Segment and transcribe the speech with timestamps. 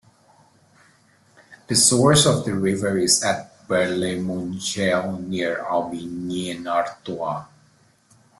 [1.67, 7.45] The source of the river is at Berles-Monchel near Aubigny-en-Artois.